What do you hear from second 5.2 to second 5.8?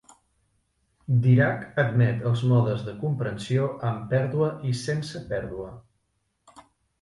pèrdua.